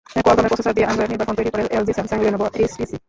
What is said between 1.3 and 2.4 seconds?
তৈরি করে LG, Samsung,